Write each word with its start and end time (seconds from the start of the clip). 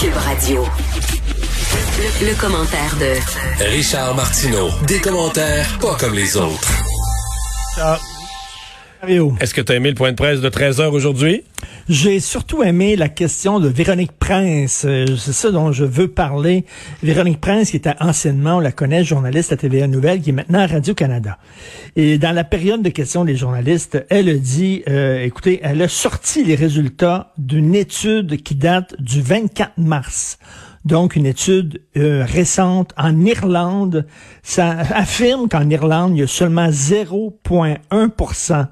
Cube 0.00 0.16
Radio. 0.16 0.64
Le, 1.98 2.28
le 2.28 2.40
commentaire 2.40 2.96
de 2.98 3.64
Richard 3.66 4.14
Martineau. 4.14 4.70
Des 4.86 4.98
commentaires 4.98 5.78
pas 5.78 5.94
comme 5.96 6.14
les 6.14 6.38
autres. 6.38 6.68
Est-ce 9.40 9.52
que 9.52 9.60
tu 9.60 9.72
as 9.72 9.74
aimé 9.74 9.90
le 9.90 9.94
point 9.94 10.12
de 10.12 10.16
presse 10.16 10.40
de 10.40 10.48
13 10.48 10.80
heures 10.80 10.94
aujourd'hui? 10.94 11.44
J'ai 11.90 12.20
surtout 12.20 12.62
aimé 12.62 12.94
la 12.94 13.08
question 13.08 13.58
de 13.58 13.66
Véronique 13.66 14.12
Prince. 14.12 14.84
Euh, 14.86 15.16
C'est 15.16 15.32
ça 15.32 15.50
dont 15.50 15.72
je 15.72 15.84
veux 15.84 16.06
parler. 16.06 16.64
Véronique 17.02 17.40
Prince, 17.40 17.72
qui 17.72 17.78
était 17.78 17.96
anciennement, 17.98 18.58
on 18.58 18.60
la 18.60 18.70
connaît, 18.70 19.02
journaliste 19.02 19.52
à 19.52 19.56
TVA 19.56 19.88
Nouvelle, 19.88 20.20
qui 20.20 20.30
est 20.30 20.32
maintenant 20.32 20.60
à 20.60 20.68
Radio-Canada. 20.68 21.38
Et 21.96 22.18
dans 22.18 22.30
la 22.30 22.44
période 22.44 22.82
de 22.82 22.90
questions 22.90 23.24
des 23.24 23.34
journalistes, 23.34 24.06
elle 24.08 24.28
a 24.28 24.34
dit, 24.34 24.84
euh, 24.88 25.24
écoutez, 25.24 25.58
elle 25.64 25.82
a 25.82 25.88
sorti 25.88 26.44
les 26.44 26.54
résultats 26.54 27.32
d'une 27.38 27.74
étude 27.74 28.40
qui 28.40 28.54
date 28.54 28.94
du 29.00 29.20
24 29.20 29.72
mars. 29.78 30.38
Donc, 30.84 31.16
une 31.16 31.26
étude 31.26 31.82
euh, 31.96 32.24
récente 32.24 32.92
en 32.96 33.24
Irlande. 33.24 34.06
Ça 34.44 34.78
affirme 34.94 35.48
qu'en 35.48 35.68
Irlande, 35.68 36.12
il 36.14 36.20
y 36.20 36.22
a 36.22 36.28
seulement 36.28 36.68
0,1% 36.68 38.68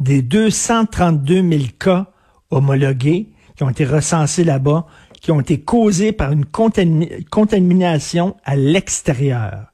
des 0.00 0.22
232 0.22 1.34
000 1.34 1.64
cas 1.78 2.06
homologués 2.52 3.28
qui 3.56 3.64
ont 3.64 3.70
été 3.70 3.84
recensés 3.84 4.44
là-bas, 4.44 4.86
qui 5.20 5.30
ont 5.30 5.40
été 5.40 5.60
causés 5.60 6.12
par 6.12 6.32
une 6.32 6.44
contami- 6.44 7.24
contamination 7.30 8.36
à 8.44 8.56
l'extérieur. 8.56 9.66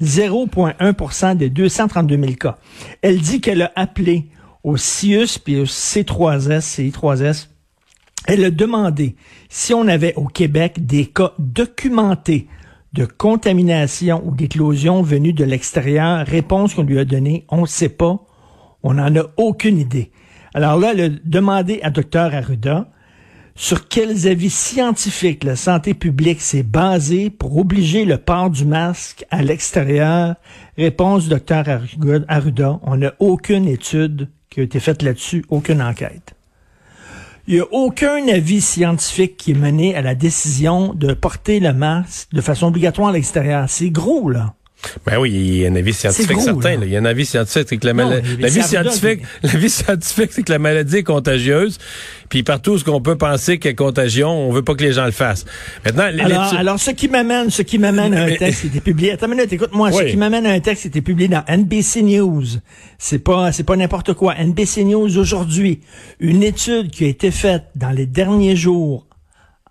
0,1% 0.00 1.36
des 1.36 1.50
232 1.50 2.16
000 2.18 2.32
cas. 2.34 2.58
Elle 3.02 3.20
dit 3.20 3.40
qu'elle 3.40 3.62
a 3.62 3.72
appelé 3.76 4.26
au 4.62 4.76
CIUS 4.76 5.38
puis 5.42 5.60
au 5.60 5.64
C3S, 5.64 6.60
CI3S, 6.60 7.48
elle 8.26 8.44
a 8.44 8.50
demandé 8.50 9.16
si 9.48 9.74
on 9.74 9.86
avait 9.86 10.14
au 10.16 10.26
Québec 10.26 10.86
des 10.86 11.06
cas 11.06 11.32
documentés 11.38 12.48
de 12.94 13.04
contamination 13.04 14.22
ou 14.24 14.34
d'éclosion 14.34 15.02
venus 15.02 15.34
de 15.34 15.44
l'extérieur. 15.44 16.26
Réponse 16.26 16.74
qu'on 16.74 16.84
lui 16.84 16.98
a 16.98 17.04
donnée, 17.04 17.44
on 17.50 17.62
ne 17.62 17.66
sait 17.66 17.88
pas. 17.88 18.18
On 18.82 18.94
n'en 18.94 19.14
a 19.16 19.24
aucune 19.36 19.78
idée. 19.78 20.10
Alors 20.54 20.78
là, 20.78 20.92
elle 20.96 21.20
a 21.34 21.84
à 21.84 21.90
Dr 21.90 22.34
Arruda 22.34 22.86
sur 23.56 23.88
quels 23.88 24.28
avis 24.28 24.50
scientifiques 24.50 25.44
la 25.44 25.56
santé 25.56 25.94
publique 25.94 26.40
s'est 26.40 26.62
basée 26.62 27.28
pour 27.28 27.56
obliger 27.56 28.04
le 28.04 28.18
port 28.18 28.50
du 28.50 28.64
masque 28.64 29.24
à 29.30 29.42
l'extérieur. 29.42 30.36
Réponse 30.78 31.28
Dr 31.28 31.64
Arruda, 32.28 32.78
on 32.82 32.96
n'a 32.96 33.14
aucune 33.18 33.66
étude 33.66 34.28
qui 34.48 34.60
a 34.60 34.62
été 34.62 34.78
faite 34.78 35.02
là-dessus, 35.02 35.44
aucune 35.48 35.82
enquête. 35.82 36.34
Il 37.46 37.54
n'y 37.54 37.60
a 37.60 37.66
aucun 37.72 38.26
avis 38.28 38.60
scientifique 38.60 39.36
qui 39.36 39.50
est 39.50 39.54
mené 39.54 39.94
à 39.96 40.02
la 40.02 40.14
décision 40.14 40.94
de 40.94 41.12
porter 41.14 41.60
le 41.60 41.72
masque 41.72 42.28
de 42.32 42.40
façon 42.40 42.68
obligatoire 42.68 43.08
à 43.08 43.12
l'extérieur. 43.12 43.68
C'est 43.68 43.90
gros, 43.90 44.30
là. 44.30 44.54
Ben 45.06 45.18
oui, 45.18 45.30
il 45.32 45.56
y 45.58 45.66
a 45.66 45.70
un 45.70 45.76
avis 45.76 45.92
scientifique 45.92 46.32
gros, 46.32 46.44
certain. 46.44 46.70
là. 46.70 46.76
là. 46.76 46.86
Il 46.86 46.92
y 46.92 46.96
a 46.96 47.00
un 47.00 47.04
avis 47.04 47.26
scientifique, 47.26 47.66
c'est 47.68 47.76
que 47.76 47.86
la 47.86 47.94
maladie, 47.94 48.36
l'avis 48.38 48.62
scientifique, 48.62 49.22
l'avis 49.42 49.70
scientifique, 49.70 50.30
c'est 50.32 50.42
que 50.42 50.52
la 50.52 50.58
maladie 50.58 50.98
est 50.98 51.02
contagieuse. 51.02 51.78
Puis 52.28 52.42
partout 52.42 52.78
ce 52.78 52.84
qu'on 52.84 53.00
peut 53.00 53.16
penser 53.16 53.60
a 53.64 53.72
contagion, 53.74 54.30
on 54.30 54.50
veut 54.52 54.62
pas 54.62 54.74
que 54.74 54.82
les 54.82 54.92
gens 54.92 55.04
le 55.04 55.12
fassent. 55.12 55.44
Maintenant, 55.84 56.04
Alors, 56.24 56.54
alors, 56.54 56.80
ce 56.80 56.90
qui 56.90 57.08
m'amène, 57.08 57.50
ce 57.50 57.62
qui 57.62 57.78
m'amène 57.78 58.14
à 58.14 58.24
un 58.24 58.34
texte 58.34 58.62
qui 58.62 58.66
était 58.68 58.80
publié. 58.80 59.12
Attends 59.12 59.26
une 59.26 59.36
minute, 59.36 59.52
écoute-moi. 59.52 59.92
Ce 59.92 60.02
qui 60.02 60.16
m'amène 60.16 60.46
à 60.46 60.52
un 60.52 60.60
texte 60.60 60.82
qui 60.82 60.88
était 60.88 61.00
publié 61.00 61.28
dans 61.28 61.44
NBC 61.48 62.02
News. 62.02 62.44
C'est 62.98 63.18
pas, 63.18 63.52
c'est 63.52 63.64
pas 63.64 63.76
n'importe 63.76 64.14
quoi. 64.14 64.34
NBC 64.34 64.84
News 64.84 65.18
aujourd'hui. 65.18 65.80
Une 66.20 66.42
étude 66.42 66.90
qui 66.90 67.04
a 67.04 67.08
été 67.08 67.30
faite 67.30 67.64
dans 67.74 67.90
les 67.90 68.06
derniers 68.06 68.56
jours 68.56 69.06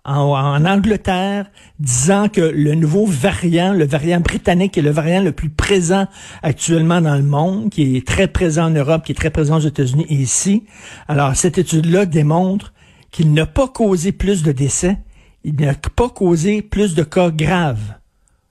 en, 0.04 0.32
en 0.36 0.64
Angleterre, 0.66 1.46
disant 1.78 2.28
que 2.28 2.40
le 2.40 2.74
nouveau 2.74 3.06
variant, 3.06 3.72
le 3.72 3.86
variant 3.86 4.20
britannique, 4.20 4.76
est 4.76 4.82
le 4.82 4.90
variant 4.90 5.22
le 5.22 5.32
plus 5.32 5.48
présent 5.50 6.06
actuellement 6.42 7.00
dans 7.00 7.16
le 7.16 7.22
monde, 7.22 7.70
qui 7.70 7.96
est 7.96 8.06
très 8.06 8.28
présent 8.28 8.66
en 8.66 8.70
Europe, 8.70 9.04
qui 9.04 9.12
est 9.12 9.16
très 9.16 9.30
présent 9.30 9.56
aux 9.56 9.60
États-Unis 9.66 10.06
et 10.08 10.14
ici. 10.14 10.64
Alors, 11.08 11.34
cette 11.36 11.56
étude-là 11.58 12.04
démontre 12.06 12.72
qu'il 13.10 13.32
n'a 13.32 13.46
pas 13.46 13.68
causé 13.68 14.12
plus 14.12 14.42
de 14.42 14.52
décès, 14.52 14.98
il 15.42 15.54
n'a 15.56 15.74
pas 15.74 16.08
causé 16.08 16.62
plus 16.62 16.94
de 16.94 17.02
cas 17.02 17.30
graves 17.30 17.94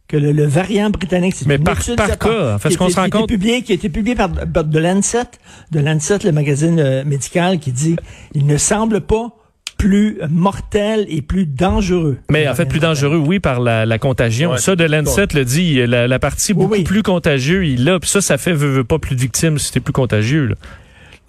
que 0.08 0.18
le, 0.18 0.31
le 0.31 0.46
variant 0.46 0.90
britannique. 0.90 1.36
C'est 1.36 1.46
une 1.46 1.63
par- 1.63 1.80
étude 1.80 1.96
par 1.97 2.12
qui 2.12 2.18
cas, 2.18 2.58
parce 2.62 2.68
qui 2.69 2.74
a 2.75 2.78
qu'on 2.78 2.90
se 2.90 2.96
rend 2.96 3.02
qui 3.02 3.06
a 3.06 3.08
été 3.08 3.18
compte- 3.18 3.28
publié, 3.30 3.62
qui 3.63 3.72
a 3.72 3.75
été 3.75 3.90
publié 3.90 4.16
par, 4.16 4.30
par 4.31 4.63
de 4.63 4.80
Lancet, 4.80 5.25
de 5.72 5.80
Lancet, 5.80 6.19
le 6.24 6.31
magazine 6.31 6.80
euh, 6.80 7.03
médical, 7.03 7.59
qui 7.59 7.72
dit 7.72 7.96
il 8.34 8.46
ne 8.46 8.58
semble 8.58 9.02
pas 9.02 9.36
plus 9.88 10.18
mortel 10.30 11.06
et 11.10 11.22
plus 11.22 11.46
dangereux. 11.46 12.18
Mais 12.32 12.48
en 12.48 12.56
fait, 12.56 12.66
plus 12.66 12.80
dangereux, 12.80 13.18
oui, 13.18 13.40
par 13.40 13.60
la, 13.60 13.86
la 13.86 14.00
contagion. 14.00 14.52
Ouais, 14.52 14.58
ça, 14.58 14.76
de 14.78 14.86
Lancet 14.86 15.28
le 15.34 15.44
dit, 15.44 15.86
la, 15.86 16.08
la 16.08 16.20
partie 16.20 16.54
beaucoup 16.54 16.72
oui. 16.74 16.84
plus 16.84 17.04
contagieuse, 17.04 17.68
il 17.68 17.84
l'a. 17.84 18.00
Puis 18.00 18.10
ça, 18.10 18.22
ça 18.22 18.38
fait, 18.38 18.54
veut, 18.54 18.70
veut 18.70 18.84
pas 18.86 18.98
plus 18.98 19.16
de 19.16 19.22
victimes 19.22 19.58
si 19.60 19.74
t'es 19.74 19.82
plus 19.82 19.92
contagieux. 19.92 20.46
là. 20.48 20.56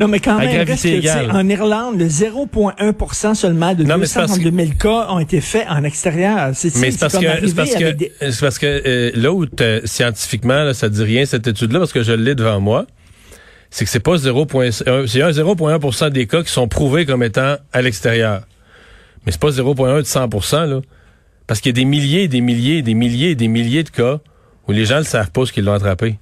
Non, 0.00 0.09
mais 0.09 0.19
quand 0.20 0.37
À 0.37 0.41
même, 0.44 0.53
gravité 0.64 1.00
reste 1.00 1.28
que, 1.28 1.32
en 1.32 1.48
Irlande, 1.48 1.98
le 1.98 2.06
0,1 2.06 3.34
seulement 3.34 3.75
de 3.75 3.84
Non, 3.84 3.97
mais 3.98 4.06
c'est 4.06 4.20
parce 4.20 4.38
232 4.38 4.64
000 4.64 4.78
cas 4.78 5.06
ont 5.12 5.19
été 5.20 5.41
faits 5.41 5.66
en 5.69 5.84
extérieur. 5.84 6.50
C'est 6.54 6.75
Mais 6.76 6.91
c'est 6.91 6.98
parce 7.00 7.16
que 7.19 7.26
c'est 7.47 7.54
parce 7.56 7.75
que 7.75 7.91
des- 7.93 8.12
c'est 8.20 8.41
parce 8.41 8.59
que 8.59 8.82
euh, 8.87 9.10
là 9.14 9.32
où 9.32 9.47
t'as- 9.47 9.87
scientifiquement 9.87 10.64
là, 10.64 10.75
ça 10.75 10.88
dit 10.88 11.03
rien 11.03 11.25
cette 11.26 11.47
étude 11.47 11.72
là 11.72 11.78
parce 11.81 11.93
que 11.93 12.03
je 12.03 12.12
l'ai 12.12 12.34
devant 12.34 12.60
moi, 12.60 12.87
c'est 13.74 13.84
que 13.84 13.90
c'est 13.90 13.98
pas 13.98 14.14
0.1 14.14 14.70
c'est 15.08 15.20
un 15.20 15.30
0.1% 15.30 16.10
des 16.10 16.28
cas 16.28 16.44
qui 16.44 16.52
sont 16.52 16.68
prouvés 16.68 17.06
comme 17.06 17.24
étant 17.24 17.56
à 17.72 17.82
l'extérieur. 17.82 18.42
Mais 19.26 19.32
c'est 19.32 19.40
pas 19.40 19.50
0.1 19.50 19.98
de 19.98 20.02
100% 20.02 20.70
là. 20.70 20.80
Parce 21.48 21.60
qu'il 21.60 21.70
y 21.70 21.74
a 21.74 21.80
des 21.80 21.84
milliers, 21.84 22.28
des 22.28 22.40
milliers, 22.40 22.82
des 22.82 22.94
milliers, 22.94 23.34
des 23.34 23.48
milliers 23.48 23.82
de 23.82 23.88
cas 23.88 24.20
où 24.68 24.72
les 24.72 24.84
gens 24.84 24.98
ne 24.98 25.02
savent 25.02 25.32
pas 25.32 25.44
ce 25.44 25.52
qu'ils 25.52 25.64
l'ont 25.64 25.72
attrapé. 25.72 26.18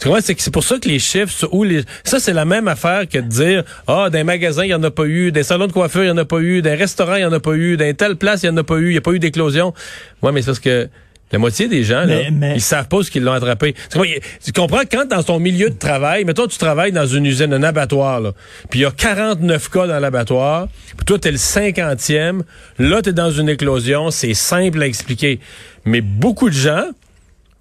Tu 0.00 0.08
comprends? 0.08 0.22
C'est 0.22 0.50
pour 0.50 0.64
ça 0.64 0.78
que 0.78 0.88
les 0.88 0.98
chiffres, 0.98 1.46
où 1.52 1.62
les, 1.62 1.82
ça, 2.04 2.20
c'est 2.20 2.32
la 2.32 2.46
même 2.46 2.68
affaire 2.68 3.06
que 3.06 3.18
de 3.18 3.28
dire, 3.28 3.64
ah, 3.86 4.08
d'un 4.08 4.24
magasin, 4.24 4.64
il 4.64 4.68
n'y 4.68 4.74
en 4.74 4.82
a 4.82 4.90
pas 4.90 5.04
eu, 5.04 5.30
des 5.30 5.42
salons 5.42 5.66
de 5.66 5.72
coiffure, 5.72 6.04
il 6.04 6.06
n'y 6.06 6.12
en 6.12 6.16
a 6.16 6.24
pas 6.24 6.38
eu, 6.38 6.62
d'un 6.62 6.76
restaurant, 6.76 7.16
il 7.16 7.20
n'y 7.20 7.26
en 7.26 7.32
a 7.32 7.40
pas 7.40 7.52
eu, 7.52 7.76
d'un 7.76 7.92
telle 7.92 8.16
place, 8.16 8.44
il 8.44 8.48
n'y 8.48 8.54
en 8.54 8.56
a 8.56 8.64
pas 8.64 8.76
eu, 8.78 8.86
il 8.86 8.92
n'y 8.92 8.96
a 8.96 9.02
pas 9.02 9.12
eu 9.12 9.18
d'éclosion. 9.18 9.74
Ouais, 10.22 10.32
mais 10.32 10.40
c'est 10.40 10.46
parce 10.46 10.60
que 10.60 10.88
la 11.30 11.38
moitié 11.38 11.68
des 11.68 11.84
gens, 11.84 12.04
là, 12.04 12.30
Mais- 12.32 12.54
ils 12.54 12.60
savent 12.60 12.88
pas 12.88 13.02
ce 13.02 13.10
qu'ils 13.10 13.22
l'ont 13.22 13.32
attrapé. 13.32 13.74
Tu 13.90 13.98
comprends? 13.98 14.12
Tu 14.44 14.52
comprends 14.52 14.82
quand 14.90 15.06
dans 15.08 15.22
ton 15.22 15.38
milieu 15.38 15.70
de 15.70 15.78
travail, 15.78 16.24
mettons, 16.24 16.46
tu 16.46 16.58
travailles 16.58 16.92
dans 16.92 17.06
une 17.06 17.26
usine, 17.26 17.52
un 17.52 17.62
abattoir, 17.62 18.20
là, 18.20 18.32
puis 18.70 18.80
il 18.80 18.82
y 18.82 18.86
a 18.86 18.90
49 18.90 19.68
cas 19.68 19.86
dans 19.86 19.98
l'abattoir, 19.98 20.68
puis 20.96 21.04
toi, 21.04 21.18
t'es 21.18 21.30
le 21.30 21.36
50e, 21.38 22.42
là, 22.78 23.02
t'es 23.02 23.12
dans 23.12 23.30
une 23.30 23.48
éclosion, 23.48 24.10
c'est 24.10 24.34
simple 24.34 24.82
à 24.82 24.86
expliquer. 24.86 25.40
Mais 25.84 26.00
beaucoup 26.00 26.48
de 26.48 26.54
gens, 26.54 26.84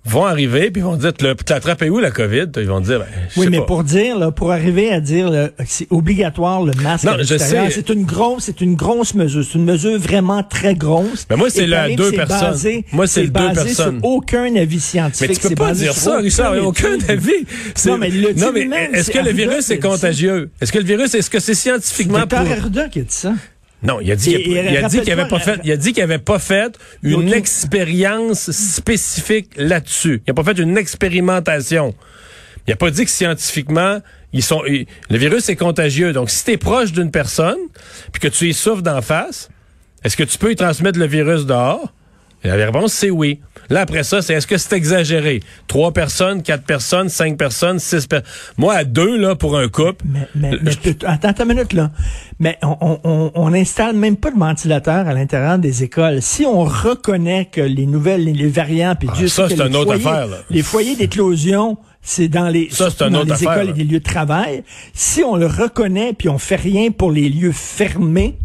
vont 0.07 0.25
arriver 0.25 0.71
puis 0.71 0.81
vont 0.81 0.95
dire 0.95 1.13
l'as 1.21 1.35
attrapé 1.55 1.89
où 1.89 1.99
la 1.99 2.11
Covid? 2.11 2.45
Ils 2.57 2.63
vont 2.67 2.79
dire 2.79 2.99
ben, 2.99 3.05
je 3.33 3.39
Oui, 3.39 3.45
sais 3.45 3.49
mais 3.51 3.57
pas. 3.59 3.65
pour 3.65 3.83
dire, 3.83 4.17
là, 4.17 4.31
pour 4.31 4.51
arriver 4.51 4.91
à 4.91 4.99
dire 4.99 5.29
là, 5.29 5.49
que 5.49 5.63
c'est 5.67 5.87
obligatoire 5.91 6.63
le 6.63 6.71
masque 6.81 7.03
Non, 7.05 7.13
à 7.13 7.23
je 7.23 7.37
sais. 7.37 7.69
c'est 7.71 7.89
une 7.89 8.05
grosse, 8.05 8.43
c'est 8.45 8.61
une 8.61 8.75
grosse 8.75 9.13
mesure. 9.13 9.43
C'est 9.43 9.57
une 9.57 9.65
mesure 9.65 9.99
vraiment 9.99 10.43
très 10.43 10.75
grosse. 10.75 11.25
Mais 11.29 11.35
moi, 11.35 11.49
c'est 11.49 11.65
le 11.67 11.75
pareil, 11.75 11.95
deux 11.95 12.09
c'est 12.11 12.15
personnes. 12.17 12.51
basé- 12.51 12.85
Moi, 12.91 13.07
c'est 13.07 13.21
le 13.23 13.27
deux 13.29 13.33
basé 13.33 13.63
personnes. 13.63 13.99
Sur 13.99 14.09
aucun 14.09 14.55
avis 14.55 14.79
scientifique. 14.79 15.29
Mais 15.29 15.35
tu 15.35 15.41
peux 15.41 15.47
C'est 15.49 15.55
pas 15.55 15.71
dire 15.73 15.93
ça, 15.93 16.17
Richard, 16.19 16.53
aucun 16.65 16.93
étude. 16.95 17.09
avis. 17.11 17.31
C'est- 17.75 17.89
Non, 17.89 17.97
mais 17.97 18.09
l'a 18.09 18.33
dit 18.33 18.41
non, 18.41 18.51
mais 18.53 18.67
est-ce 18.93 19.03
c'est 19.03 19.11
que 19.13 19.19
le 19.25 19.31
virus 19.31 19.69
est 19.69 19.79
contagieux? 19.79 20.49
Est-ce 20.61 20.71
que 20.71 20.79
le 20.79 20.85
virus, 20.85 21.13
est-ce 21.13 21.29
que 21.29 21.39
c'est 21.39 21.53
scientifiquement? 21.53 22.19
Arruda 22.29 22.87
qui 22.89 22.99
a 22.99 23.03
dit 23.03 23.07
ça. 23.09 23.33
Non, 23.83 23.99
il 24.01 24.11
a 24.11 24.15
dit 24.15 24.31
qu'il 24.43 24.57
a, 24.57 24.63
et 24.63 24.73
il 24.73 24.77
a 24.77 24.81
dit 24.89 25.01
qu'il 25.01 25.11
avait 25.13 25.27
pas 25.27 25.39
fait, 25.39 25.59
il 25.63 25.71
a 25.71 25.77
dit 25.77 25.93
qu'il 25.93 26.03
avait 26.03 26.17
pas 26.17 26.39
fait 26.39 26.77
une 27.03 27.31
expérience 27.33 28.49
spécifique 28.51 29.51
là-dessus. 29.55 30.21
Il 30.25 30.31
a 30.31 30.33
pas 30.33 30.43
fait 30.43 30.57
une 30.59 30.77
expérimentation. 30.77 31.93
Il 32.67 32.73
a 32.73 32.75
pas 32.75 32.89
dit 32.91 33.05
que 33.05 33.11
scientifiquement, 33.11 33.99
ils 34.33 34.43
sont, 34.43 34.63
ils- 34.65 34.87
le 35.09 35.17
virus 35.17 35.47
est 35.49 35.55
contagieux. 35.55 36.11
Donc, 36.11 36.29
si 36.29 36.43
t'es 36.43 36.57
proche 36.57 36.91
d'une 36.91 37.11
personne, 37.11 37.57
puis 38.11 38.19
que 38.19 38.27
tu 38.27 38.49
y 38.49 38.53
souffres 38.53 38.81
d'en 38.81 39.01
face, 39.01 39.49
est-ce 40.03 40.17
que 40.17 40.23
tu 40.23 40.37
peux 40.37 40.51
y 40.51 40.55
transmettre 40.55 40.97
le 40.99 41.05
virus 41.07 41.45
dehors? 41.45 41.93
Et 42.43 42.47
la 42.49 42.55
réponse, 42.55 42.93
c'est 42.93 43.09
oui. 43.09 43.39
Là, 43.69 43.81
après 43.81 44.03
ça, 44.03 44.21
c'est 44.21 44.33
est-ce 44.33 44.47
que 44.47 44.57
c'est 44.57 44.75
exagéré? 44.75 45.41
Trois 45.67 45.91
personnes, 45.91 46.41
quatre 46.41 46.63
personnes, 46.63 47.09
cinq 47.09 47.37
personnes, 47.37 47.79
six 47.79 48.07
personnes. 48.07 48.27
Moi, 48.57 48.73
à 48.73 48.83
deux, 48.83 49.17
là, 49.17 49.35
pour 49.35 49.57
un 49.57 49.67
couple, 49.67 50.05
Mais, 50.35 50.51
attends, 51.05 51.43
une 51.43 51.49
minute, 51.53 51.73
là. 51.73 51.91
Mais 52.39 52.57
on, 52.61 52.77
on, 52.81 52.99
on, 53.03 53.31
on 53.35 53.53
installe 53.53 53.95
même 53.95 54.15
pas 54.17 54.31
de 54.31 54.37
ventilateur 54.39 55.07
à 55.07 55.13
l'intérieur 55.13 55.57
des 55.59 55.83
écoles. 55.83 56.21
Si 56.21 56.45
on 56.45 56.63
reconnaît 56.63 57.49
que 57.51 57.61
les 57.61 57.85
nouvelles, 57.85 58.23
les, 58.23 58.33
les 58.33 58.47
variants, 58.47 58.95
puis 58.97 59.09
Dieu 59.15 59.25
Ah, 59.27 59.29
ça, 59.29 59.47
sait 59.47 59.55
que 59.55 59.57
c'est 59.57 59.63
les 59.63 59.69
une 59.69 59.75
autre 59.75 59.93
foyers- 59.95 60.07
affaire, 60.07 60.27
là. 60.27 60.37
Les 60.49 60.61
foyers 60.63 60.95
d'éclosion, 60.95 61.77
c'est 62.01 62.27
dans 62.29 62.47
les, 62.47 62.69
Ça, 62.71 62.89
dans 63.09 63.21
affaire, 63.29 63.51
écoles 63.53 63.65
là. 63.67 63.73
et 63.75 63.77
les 63.79 63.83
lieux 63.83 63.99
de 63.99 64.03
travail. 64.03 64.63
Si 64.93 65.23
on 65.23 65.35
le 65.35 65.47
reconnaît, 65.47 66.13
puis 66.13 66.29
on 66.29 66.37
fait 66.37 66.55
rien 66.55 66.91
pour 66.91 67.11
les 67.11 67.27
lieux 67.29 67.51
fermés, 67.51 68.37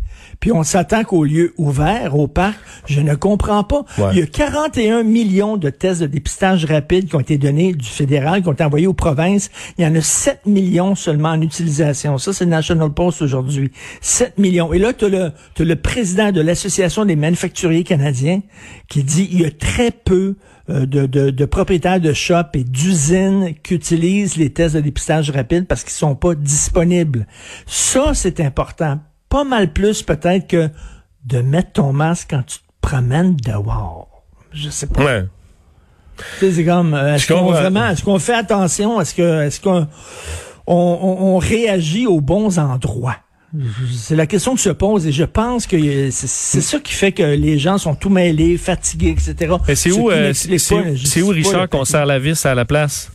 puis 0.42 0.50
on 0.50 0.64
s'attend 0.64 1.04
qu'au 1.04 1.22
lieu 1.22 1.54
ouvert, 1.56 2.18
au 2.18 2.26
parc, 2.26 2.58
je 2.86 3.00
ne 3.00 3.14
comprends 3.14 3.62
pas. 3.62 3.84
Ouais. 3.96 4.10
Il 4.14 4.18
y 4.18 4.22
a 4.22 4.26
41 4.26 5.04
millions 5.04 5.56
de 5.56 5.70
tests 5.70 6.00
de 6.00 6.08
dépistage 6.08 6.64
rapide 6.64 7.08
qui 7.08 7.14
ont 7.14 7.20
été 7.20 7.38
donnés 7.38 7.72
du 7.74 7.88
fédéral, 7.88 8.42
qui 8.42 8.48
ont 8.48 8.52
été 8.52 8.64
envoyés 8.64 8.88
aux 8.88 8.92
provinces. 8.92 9.52
Il 9.78 9.84
y 9.84 9.86
en 9.86 9.94
a 9.94 10.00
7 10.00 10.46
millions 10.46 10.96
seulement 10.96 11.28
en 11.28 11.40
utilisation. 11.40 12.18
Ça, 12.18 12.32
c'est 12.32 12.44
National 12.44 12.90
Post 12.90 13.22
aujourd'hui. 13.22 13.70
7 14.00 14.36
millions. 14.38 14.72
Et 14.72 14.80
là, 14.80 14.92
tu 14.92 15.04
as 15.04 15.32
le, 15.60 15.76
président 15.76 16.32
de 16.32 16.40
l'Association 16.40 17.04
des 17.04 17.14
manufacturiers 17.14 17.84
canadiens 17.84 18.40
qui 18.88 19.04
dit 19.04 19.28
il 19.30 19.42
y 19.42 19.46
a 19.46 19.50
très 19.52 19.92
peu 19.92 20.34
euh, 20.70 20.86
de, 20.86 21.06
de, 21.06 21.30
de 21.30 21.44
propriétaires 21.44 22.00
de 22.00 22.12
shops 22.12 22.50
et 22.54 22.64
d'usines 22.64 23.54
qui 23.62 23.74
utilisent 23.74 24.36
les 24.36 24.50
tests 24.50 24.74
de 24.74 24.80
dépistage 24.80 25.30
rapide 25.30 25.68
parce 25.68 25.84
qu'ils 25.84 25.92
sont 25.92 26.16
pas 26.16 26.34
disponibles. 26.34 27.28
Ça, 27.64 28.10
c'est 28.14 28.40
important. 28.40 28.98
Pas 29.32 29.44
mal 29.44 29.72
plus 29.72 30.02
peut-être 30.02 30.46
que 30.46 30.68
de 31.24 31.38
mettre 31.40 31.72
ton 31.72 31.92
masque 31.94 32.28
quand 32.30 32.42
tu 32.46 32.58
te 32.58 32.64
promènes 32.82 33.34
dehors. 33.36 34.24
Je 34.52 34.68
sais 34.68 34.86
pas. 34.86 35.02
Ouais. 35.04 35.24
C'est 36.40 36.64
comme, 36.66 36.92
euh, 36.92 37.14
est-ce 37.14 37.26
qu'on 37.32 37.46
vraiment, 37.50 37.88
est-ce 37.88 38.02
qu'on 38.04 38.18
fait 38.18 38.34
attention? 38.34 39.00
Est-ce 39.00 39.14
que, 39.14 39.42
est-ce 39.44 39.58
qu'on 39.60 39.88
on, 40.66 40.74
on- 40.76 41.34
on 41.34 41.38
réagit 41.38 42.06
aux 42.06 42.20
bons 42.20 42.58
endroits? 42.58 43.16
C'est 43.92 44.16
la 44.16 44.26
question 44.26 44.54
que 44.54 44.60
se 44.60 44.68
pose 44.70 45.06
et 45.06 45.12
je 45.12 45.24
pense 45.24 45.66
que 45.66 46.10
c'est 46.10 46.60
ça 46.60 46.78
qui 46.78 46.92
fait 46.92 47.12
que 47.12 47.22
les 47.22 47.58
gens 47.58 47.76
sont 47.78 47.94
tout 47.94 48.08
mêlés, 48.10 48.56
fatigués, 48.58 49.10
etc. 49.10 49.54
C'est 49.74 49.90
où, 49.92 50.10
euh, 50.10 50.32
c'est 50.34 51.22
où 51.22 51.28
pas 51.28 51.32
Richard, 51.34 51.68
qu'on 51.70 51.84
serre 51.86 52.06
la 52.06 52.18
vis 52.18 52.44
à 52.46 52.54
la 52.54 52.64
place? 52.66 53.10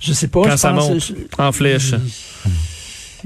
Je 0.00 0.12
sais 0.12 0.28
pas. 0.28 0.42
quand 0.42 0.50
je 0.50 0.56
ça 0.56 0.70
pense- 0.72 0.88
monte 0.90 1.00
je- 1.00 1.42
en 1.42 1.52
flèche? 1.52 1.94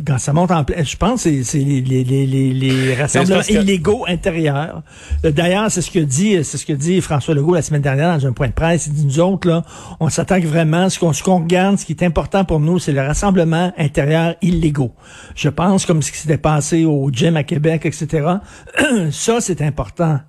Quand 0.07 0.19
ça 0.19 0.33
monte 0.33 0.51
en 0.51 0.65
plein, 0.65 0.83
je 0.85 0.97
pense 0.97 1.25
que 1.25 1.43
c'est- 1.43 1.59
les, 1.59 1.81
les, 1.81 2.05
les, 2.05 2.27
les, 2.53 2.95
rassemblements 2.95 3.41
que- 3.41 3.53
illégaux 3.53 4.05
intérieurs. 4.07 4.83
D'ailleurs, 5.23 5.71
c'est 5.71 5.83
ce 5.83 5.91
que 5.91 5.99
dit 5.99 6.43
c'est 6.45 6.57
ce 6.59 6.65
que 6.67 6.73
dit 6.73 7.01
François 7.01 7.35
Legault 7.35 7.55
la 7.55 7.63
semaine 7.63 7.83
dernière 7.83 8.17
dans 8.19 8.27
un 8.27 8.33
point 8.33 8.49
de 8.49 8.53
presse. 8.53 8.87
Il 8.87 8.93
dit 8.93 9.05
nous 9.07 9.21
autres 9.21 9.49
là, 9.49 9.65
on 10.01 10.09
s'attaque 10.09 10.45
vraiment. 10.45 10.89
Ce 10.89 10.99
qu'on 10.99 11.13
ce 11.13 11.23
qu'on 11.23 11.39
regarde, 11.41 11.79
ce 11.79 11.85
qui 11.85 11.93
est 11.93 12.03
important 12.05 12.45
pour 12.45 12.61
nous, 12.61 12.79
c'est 12.79 12.93
le 12.93 13.01
rassemblement 13.01 13.73
intérieur 13.77 14.35
illégaux. 14.43 14.93
Je 15.35 15.49
pense 15.49 15.85
comme 15.87 16.03
ce 16.03 16.13
qui 16.13 16.19
s'était 16.19 16.39
passé 16.39 16.85
au 16.85 17.11
gym 17.11 17.37
à 17.37 17.43
Québec, 17.45 17.85
etc. 17.87 18.27
ça, 19.11 19.41
c'est 19.41 19.63
important. 19.63 20.21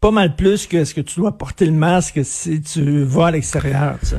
Pas 0.00 0.10
mal 0.10 0.34
plus 0.34 0.66
que 0.66 0.84
ce 0.84 0.94
que 0.94 1.02
tu 1.02 1.20
dois 1.20 1.36
porter 1.36 1.66
le 1.66 1.72
masque 1.72 2.20
si 2.24 2.62
tu 2.62 3.02
vas 3.04 3.26
à 3.26 3.30
l'extérieur. 3.32 3.96
tu 4.00 4.06
sais. 4.06 4.16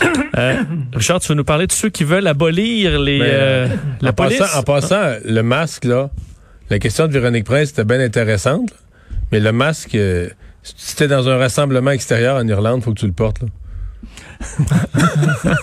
Euh, 0.38 0.62
Richard, 0.94 1.18
tu 1.18 1.28
veux 1.28 1.34
nous 1.34 1.42
parler 1.44 1.66
de 1.66 1.72
ceux 1.72 1.90
qui 1.90 2.04
veulent 2.04 2.28
abolir 2.28 3.00
les, 3.00 3.18
Mais, 3.18 3.26
euh, 3.30 3.68
la 4.00 4.10
en, 4.10 4.12
police? 4.12 4.38
passant, 4.38 4.58
en 4.58 4.62
passant, 4.62 5.14
le 5.24 5.42
masque, 5.42 5.84
là, 5.86 6.08
la 6.70 6.78
question 6.78 7.08
de 7.08 7.12
Véronique 7.12 7.44
Prince 7.44 7.70
était 7.70 7.82
bien 7.84 7.98
intéressante, 7.98 8.70
là. 8.70 8.76
mais 9.32 9.40
le 9.40 9.50
masque, 9.50 9.96
euh, 9.96 10.28
si 10.62 10.94
t'es 10.94 11.08
dans 11.08 11.28
un 11.28 11.36
rassemblement 11.36 11.90
extérieur 11.90 12.36
en 12.36 12.46
Irlande, 12.46 12.82
faut 12.84 12.94
que 12.94 13.00
tu 13.00 13.06
le 13.06 13.12
portes. 13.12 13.40
Là. 13.42 13.48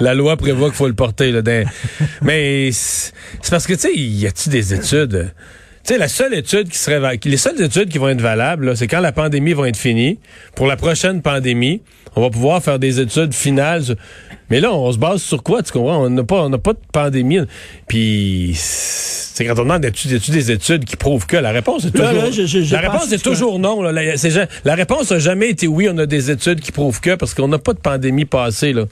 la 0.00 0.14
loi 0.14 0.36
prévoit 0.36 0.68
qu'il 0.68 0.76
faut 0.76 0.86
le 0.88 0.94
porter. 0.94 1.32
Là, 1.32 1.42
dans- 1.42 1.66
Mais 2.22 2.70
c'est 2.72 3.12
c'est 3.42 3.50
parce 3.50 3.66
que, 3.66 3.74
tu 3.74 3.80
sais, 3.80 3.94
y 3.96 4.26
a-t-il 4.28 4.52
des 4.52 4.74
études? 4.74 5.32
Tu 5.84 5.94
sais, 5.94 5.98
la 5.98 6.08
seule 6.08 6.34
étude 6.34 6.68
qui 6.68 6.76
serait 6.78 7.00
les 7.24 7.36
seules 7.36 7.60
études 7.62 7.88
qui 7.88 7.98
vont 7.98 8.08
être 8.08 8.20
valables, 8.20 8.76
c'est 8.76 8.86
quand 8.86 9.00
la 9.00 9.12
pandémie 9.12 9.54
va 9.54 9.68
être 9.68 9.76
finie. 9.78 10.18
Pour 10.54 10.66
la 10.66 10.76
prochaine 10.76 11.22
pandémie, 11.22 11.80
on 12.16 12.20
va 12.20 12.28
pouvoir 12.30 12.62
faire 12.62 12.78
des 12.78 13.00
études 13.00 13.32
finales. 13.32 13.82
Mais 14.50 14.60
là, 14.60 14.72
on 14.74 14.92
se 14.92 14.98
base 14.98 15.22
sur 15.22 15.42
quoi, 15.42 15.62
tu 15.62 15.72
comprends? 15.72 16.04
On 16.04 16.10
n'a 16.10 16.24
pas, 16.24 16.42
on 16.42 16.48
n'a 16.50 16.58
pas 16.58 16.74
de 16.74 16.78
pandémie. 16.92 17.38
Puis, 17.88 18.52
c'est 18.56 19.44
quand 19.46 19.52
on 19.58 19.62
demande 19.62 19.80
d'études, 19.82 20.20
des 20.30 20.50
études 20.50 20.84
qui 20.84 20.96
prouvent 20.96 21.26
que? 21.26 21.36
La 21.36 21.50
réponse 21.50 21.84
est 21.86 21.92
toujours, 21.92 22.12
là, 22.12 22.30
je- 22.30 22.44
je- 22.46 22.62
je 22.62 22.74
la 22.74 22.80
réponse 22.80 23.10
est 23.12 23.18
que- 23.18 23.22
toujours 23.30 23.58
non. 23.58 23.80
là. 23.80 23.90
La, 23.92 24.02
la 24.64 24.74
réponse 24.74 25.10
a 25.12 25.18
jamais 25.18 25.48
été 25.50 25.66
oui, 25.66 25.88
on 25.90 25.96
a 25.98 26.06
des 26.06 26.30
études 26.30 26.60
qui 26.60 26.72
prouvent 26.72 27.00
que, 27.00 27.14
parce 27.14 27.32
qu'on 27.32 27.48
n'a 27.48 27.58
pas 27.58 27.72
de 27.72 27.78
pandémie 27.80 28.26
passée, 28.26 28.72
là. 28.74 28.84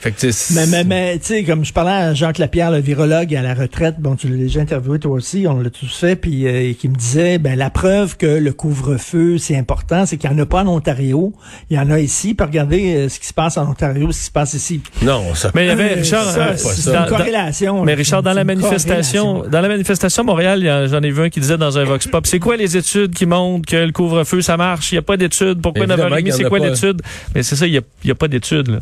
Fait 0.00 0.10
que, 0.12 0.26
Mais, 0.54 0.66
mais, 0.66 0.84
mais 0.84 1.18
tu 1.18 1.26
sais, 1.26 1.44
comme 1.44 1.64
je 1.64 1.72
parlais 1.72 1.90
à 1.92 2.12
Jacques 2.14 2.36
Lapierre, 2.38 2.70
le 2.70 2.78
virologue 2.80 3.34
à 3.34 3.40
la 3.42 3.54
retraite, 3.54 3.94
bon, 3.98 4.16
tu 4.16 4.28
l'as 4.28 4.36
déjà 4.36 4.60
interviewé 4.60 4.98
toi 4.98 5.12
aussi, 5.12 5.46
on 5.48 5.60
l'a 5.60 5.70
tous 5.70 5.96
fait, 5.96 6.14
puis 6.16 6.46
euh, 6.46 6.72
qui 6.78 6.88
me 6.88 6.94
disait, 6.94 7.38
ben 7.38 7.56
la 7.58 7.70
preuve 7.70 8.16
que 8.18 8.26
le 8.26 8.52
couvre-feu, 8.52 9.38
c'est 9.38 9.56
important, 9.56 10.04
c'est 10.04 10.18
qu'il 10.18 10.28
n'y 10.30 10.36
en 10.36 10.42
a 10.42 10.46
pas 10.46 10.62
en 10.62 10.68
Ontario, 10.68 11.32
il 11.70 11.76
y 11.76 11.80
en 11.80 11.90
a 11.90 12.00
ici, 12.00 12.34
puis 12.34 12.46
regardez 12.46 12.94
euh, 12.96 13.08
ce 13.08 13.18
qui 13.18 13.26
se 13.26 13.32
passe 13.32 13.56
en 13.56 13.70
Ontario, 13.70 14.12
ce 14.12 14.18
qui 14.18 14.24
se 14.26 14.30
passe 14.30 14.52
ici. 14.54 14.82
non, 15.02 15.34
ça. 15.34 15.50
Mais 15.54 15.64
il 15.64 15.68
y 15.68 15.70
avait, 15.70 15.94
Richard, 15.94 16.26
euh, 16.36 16.52
c'est 16.56 16.92
dans- 16.92 17.04
une 17.04 17.08
corrélation. 17.08 17.84
Mais. 17.84 17.94
Richard, 17.94 18.22
dans 18.22 18.30
C'est 18.32 18.36
la 18.36 18.44
manifestation, 18.44 19.44
dans 19.50 19.60
la 19.62 19.68
manifestation 19.68 20.22
à 20.22 20.26
Montréal, 20.26 20.58
il 20.60 20.66
y 20.66 20.68
a- 20.68 20.86
j'en 20.86 21.00
ai 21.00 21.10
vu 21.10 21.22
un 21.22 21.30
qui 21.30 21.40
disait 21.40 21.56
dans 21.56 21.78
un 21.78 21.84
vox 21.84 22.06
pop, 22.08 22.26
c'est 22.26 22.38
quoi 22.40 22.56
les 22.56 22.76
études 22.76 23.14
qui 23.14 23.24
montrent 23.24 23.66
que 23.66 23.76
le 23.76 23.92
couvre-feu 23.92 24.42
ça 24.42 24.56
marche? 24.58 24.92
Il 24.92 24.96
y 24.96 24.98
a 24.98 25.02
pas 25.02 25.16
d'études. 25.16 25.62
Pourquoi 25.62 25.84
Évidemment 25.84 26.10
9h30 26.10 26.18
qu'il 26.18 26.28
y 26.28 26.32
en 26.32 26.36
C'est 26.36 26.44
a 26.44 26.48
quoi 26.48 26.58
pas. 26.58 26.68
l'étude? 26.68 27.00
Mais 27.34 27.42
c'est 27.42 27.56
ça, 27.56 27.66
il 27.66 27.72
y 27.72 27.78
a, 27.78 28.12
a 28.12 28.14
pas 28.14 28.28
d'études. 28.28 28.80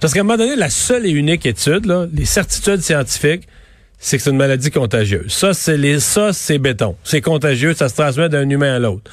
Parce 0.00 0.12
qu'à 0.12 0.20
un 0.20 0.22
moment 0.24 0.36
donné, 0.36 0.56
la 0.56 0.70
seule 0.70 1.06
et 1.06 1.10
unique 1.10 1.46
étude, 1.46 1.86
les 2.12 2.24
certitudes 2.24 2.82
scientifiques, 2.82 3.48
c'est 3.98 4.18
que 4.18 4.22
c'est 4.22 4.30
une 4.30 4.36
maladie 4.36 4.70
contagieuse. 4.70 5.32
Ça, 5.32 5.54
c'est 5.54 5.76
les, 5.76 6.00
ça, 6.00 6.32
c'est 6.32 6.58
béton. 6.58 6.96
C'est 7.02 7.22
contagieux, 7.22 7.74
ça 7.74 7.88
se 7.88 7.94
transmet 7.94 8.28
d'un 8.28 8.48
humain 8.48 8.74
à 8.74 8.78
l'autre. 8.78 9.10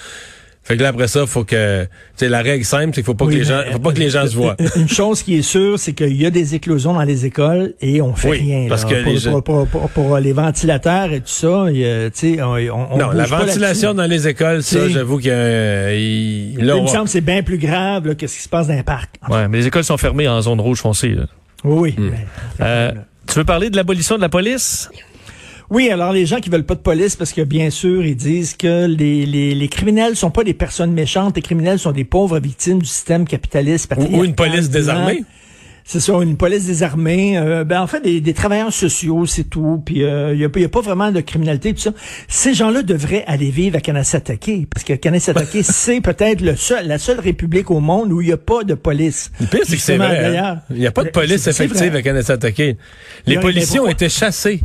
Fait 0.66 0.78
que 0.78 0.82
là, 0.84 0.90
après 0.90 1.10
ça, 1.10 1.26
faut 1.26 1.44
que, 1.44 1.84
tu 1.84 1.90
sais, 2.16 2.30
la 2.30 2.42
règle 2.42 2.64
simple, 2.64 2.88
c'est 2.88 3.02
qu'il 3.02 3.04
faut 3.04 3.16
pas 3.16 3.26
Oui, 3.26 3.34
que 3.34 3.40
les 3.40 3.44
gens, 3.44 3.60
faut 3.74 3.80
pas 3.80 3.92
que 3.92 4.00
les 4.00 4.10
gens 4.10 4.26
se 4.26 4.34
voient. 4.36 4.56
Une 4.78 4.88
chose 4.88 5.22
qui 5.22 5.36
est 5.38 5.42
sûre, 5.42 5.78
c'est 5.78 5.92
qu'il 5.92 6.16
y 6.16 6.26
a 6.26 6.30
des 6.30 6.56
éclosions 6.56 6.94
dans 6.94 7.02
les 7.04 7.26
écoles 7.26 7.74
et 7.82 8.02
on 8.02 8.16
fait 8.16 8.30
Oui, 8.30 8.38
rien. 8.40 8.66
parce 8.70 8.84
là. 8.84 8.90
que 8.92 9.04
pour, 9.04 9.12
les 9.12 9.18
gens- 9.20 9.42
pour, 9.42 9.68
pour, 9.68 9.68
pour- 9.68 9.90
pour 9.90 10.18
les 10.20 10.32
ventilateurs 10.32 11.12
et 11.12 11.20
tout 11.20 11.28
ça, 11.28 11.66
il 11.70 11.78
y 11.80 11.86
a, 11.86 12.10
tu 12.10 12.36
sais, 12.36 12.42
on, 12.42 12.54
on, 12.54 12.88
on 12.92 12.98
non, 12.98 13.12
la 13.12 13.26
ventilation 13.26 13.94
dans 13.94 14.06
les 14.06 14.26
écoles, 14.28 14.64
ça, 14.64 14.88
j'avoue 14.88 15.18
qu'il 15.18 15.28
y 15.28 15.32
a, 15.32 15.36
euh, 15.36 15.96
il- 16.00 16.58
là, 16.66 16.76
Il 16.76 16.80
on 16.80 16.84
me 16.84 16.88
semble 16.88 17.06
que 17.06 17.10
c'est 17.12 17.20
bien 17.22 17.44
plus 17.44 17.58
grave 17.58 18.08
là, 18.08 18.16
que 18.16 18.26
ce 18.26 18.36
qui 18.38 18.44
se 18.44 18.50
passe 18.50 18.68
dans 18.68 18.76
les 18.76 18.84
parcs. 18.84 19.16
Ouais, 19.30 19.50
mais 19.50 19.58
les 19.58 19.68
écoles 19.68 19.84
sont 19.84 19.98
fermées 19.98 20.30
en 20.30 20.42
zone 20.42 20.62
rouge 20.62 20.80
foncée. 20.80 21.10
là. 21.10 21.26
Oui, 21.66 21.94
oui. 21.98 22.06
Hmm. 22.10 22.12
Euh, 22.62 22.92
tu 23.28 23.36
veux 23.36 23.44
parler 23.46 23.70
de 23.70 23.76
l'abolition 23.76 24.16
de 24.16 24.22
la 24.22 24.30
police? 24.30 24.90
Oui, 25.74 25.90
alors 25.90 26.14
les 26.14 26.28
gens 26.28 26.40
qui 26.40 26.52
veulent 26.52 26.68
pas 26.68 26.76
de 26.76 26.82
police, 26.82 27.16
parce 27.16 27.34
que 27.34 27.42
bien 27.42 27.72
sûr, 27.72 28.06
ils 28.06 28.16
disent 28.16 28.54
que 28.54 28.86
les, 28.86 29.26
les, 29.26 29.56
les 29.56 29.68
criminels 29.70 30.16
sont 30.16 30.30
pas 30.30 30.44
des 30.44 30.54
personnes 30.54 30.94
méchantes, 30.94 31.36
les 31.36 31.42
criminels 31.42 31.80
sont 31.80 31.92
des 31.92 32.04
pauvres 32.04 32.40
victimes 32.40 32.78
du 32.78 32.86
système 32.86 33.26
capitaliste. 33.26 33.92
ou, 33.98 34.20
ou 34.20 34.24
une 34.24 34.36
police 34.36 34.70
désarmée. 34.70 35.24
C'est 35.84 36.00
ça, 36.00 36.14
une 36.22 36.38
police 36.38 36.68
désarmée. 36.68 37.40
Euh, 37.40 37.64
ben, 37.64 37.82
en 37.82 37.88
fait, 37.88 38.02
des, 38.02 38.22
des 38.22 38.36
travailleurs 38.36 38.72
sociaux, 38.72 39.26
c'est 39.26 39.46
tout. 39.46 39.82
Puis 39.84 40.02
il 40.02 40.06
n'y 40.06 40.46
a, 40.46 40.60
y 40.60 40.64
a 40.64 40.70
pas 40.70 40.82
vraiment 40.82 41.12
de 41.12 41.22
criminalité, 41.22 41.74
tout 41.74 41.82
ça. 41.82 41.94
Ces 42.28 42.54
gens-là 42.54 42.84
devraient 42.84 43.24
aller 43.26 43.50
vivre 43.50 43.76
à 43.78 43.82
Kanasatake, 43.82 44.68
parce 44.72 44.84
que 44.84 44.94
Kanasatake, 44.94 45.58
c'est 45.64 46.02
peut-être 46.02 46.42
le 46.42 46.56
seul, 46.56 46.88
la 46.88 47.00
seule 47.00 47.20
république 47.20 47.72
au 47.72 47.80
monde 47.80 48.12
où 48.12 48.22
il 48.22 48.28
n'y 48.28 48.34
a 48.34 48.38
pas 48.38 48.64
de 48.64 48.76
police. 48.76 49.32
Le 49.42 49.48
pire, 49.48 49.62
c'est 49.64 49.76
que 49.78 49.82
c'est 49.82 50.00
hein. 50.00 50.62
Il 50.70 50.78
n'y 50.78 50.86
a 50.86 50.92
pas 50.92 51.04
de 51.04 51.10
police 51.10 51.48
effective 51.48 51.96
à 51.96 52.04
Kanesatake. 52.04 52.78
Les 53.26 53.40
policiers 53.40 53.80
ont 53.80 53.90
été 53.90 54.08
chassés. 54.08 54.62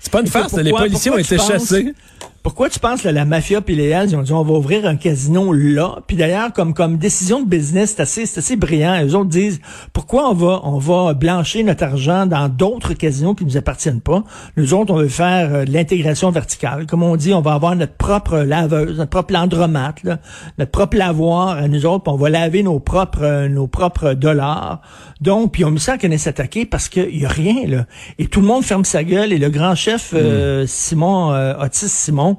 C'est 0.00 0.10
pas 0.10 0.20
une 0.20 0.26
farce, 0.26 0.54
les 0.54 0.70
policiers 0.70 1.10
ont 1.10 1.18
été 1.18 1.36
chassés? 1.38 1.94
Pourquoi 2.42 2.70
tu 2.70 2.78
penses 2.78 3.02
que 3.02 3.08
la 3.08 3.26
mafia 3.26 3.60
puis 3.60 3.76
les 3.76 3.88
Hells, 3.88 4.08
ils 4.12 4.16
ont 4.16 4.22
dit 4.22 4.32
on 4.32 4.42
va 4.42 4.54
ouvrir 4.54 4.86
un 4.86 4.96
casino 4.96 5.52
là, 5.52 5.98
puis 6.06 6.16
d'ailleurs 6.16 6.54
comme 6.54 6.72
comme 6.72 6.96
décision 6.96 7.42
de 7.42 7.46
business, 7.46 7.94
c'est 7.94 8.00
assez 8.00 8.22
assez 8.22 8.56
brillant. 8.56 8.98
Les 8.98 9.14
autres 9.14 9.28
disent 9.28 9.60
pourquoi 9.92 10.30
on 10.30 10.32
va 10.32 10.60
on 10.64 10.78
va 10.78 11.12
blanchir 11.12 11.66
notre 11.66 11.84
argent 11.84 12.24
dans 12.24 12.48
d'autres 12.48 12.94
casinos 12.94 13.34
qui 13.34 13.44
nous 13.44 13.58
appartiennent 13.58 14.00
pas? 14.00 14.24
Nous 14.56 14.72
autres 14.72 14.90
on 14.94 14.96
veut 14.96 15.08
faire 15.08 15.54
euh, 15.54 15.64
de 15.66 15.72
l'intégration 15.72 16.30
verticale. 16.30 16.86
Comme 16.86 17.02
on 17.02 17.14
dit, 17.16 17.34
on 17.34 17.42
va 17.42 17.52
avoir 17.52 17.76
notre 17.76 17.92
propre 17.92 18.38
laveuse, 18.38 18.96
notre 18.96 19.10
propre 19.10 19.34
landromate, 19.34 20.02
là, 20.02 20.18
notre 20.56 20.70
propre 20.70 20.96
lavoir 20.96 21.58
à 21.58 21.68
nous 21.68 21.84
autres, 21.84 22.04
puis 22.04 22.12
on 22.14 22.16
va 22.16 22.30
laver 22.30 22.62
nos 22.62 22.80
propres 22.80 23.22
euh, 23.22 23.48
nos 23.48 23.66
propres 23.66 24.14
dollars. 24.14 24.80
Donc 25.20 25.52
puis 25.52 25.66
on 25.66 25.72
me 25.72 25.78
sent 25.78 25.98
qu'on 25.98 26.10
est 26.10 26.16
s'attaquer 26.16 26.64
parce 26.64 26.88
qu'il 26.88 27.18
y 27.18 27.26
a 27.26 27.28
rien 27.28 27.66
là. 27.66 27.84
Et 28.18 28.28
tout 28.28 28.40
le 28.40 28.46
monde 28.46 28.64
ferme 28.64 28.86
sa 28.86 29.04
gueule 29.04 29.34
et 29.34 29.38
le 29.38 29.50
grand 29.50 29.74
chef 29.74 30.14
euh, 30.14 30.64
Simon 30.66 31.32
euh, 31.32 31.52
Otis 31.62 31.88
Simon 31.88 32.29